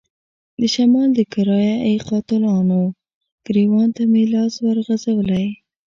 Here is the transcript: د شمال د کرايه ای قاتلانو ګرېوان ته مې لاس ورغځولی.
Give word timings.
د 0.59 0.61
شمال 0.73 1.09
د 1.15 1.19
کرايه 1.33 1.77
ای 1.87 1.95
قاتلانو 2.09 2.81
ګرېوان 3.45 3.89
ته 3.95 4.03
مې 4.11 4.23
لاس 4.33 4.53
ورغځولی. 4.65 5.47